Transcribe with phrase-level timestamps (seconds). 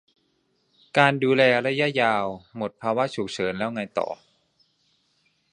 [0.97, 2.25] การดูแลระยะยาว
[2.57, 4.07] หมดภาวะฉุกเฉินแล้วไงต่อ